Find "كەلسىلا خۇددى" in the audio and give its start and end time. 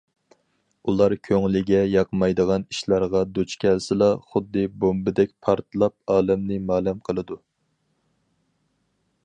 3.65-4.65